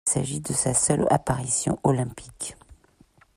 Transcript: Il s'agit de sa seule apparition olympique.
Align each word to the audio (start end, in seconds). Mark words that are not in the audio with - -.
Il 0.07 0.11
s'agit 0.13 0.39
de 0.41 0.51
sa 0.51 0.73
seule 0.73 1.05
apparition 1.11 1.77
olympique. 1.83 2.55